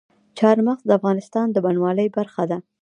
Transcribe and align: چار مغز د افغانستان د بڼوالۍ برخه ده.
چار 0.39 0.57
مغز 0.67 0.83
د 0.87 0.91
افغانستان 0.99 1.47
د 1.51 1.57
بڼوالۍ 1.65 2.07
برخه 2.17 2.43
ده. 2.51 2.57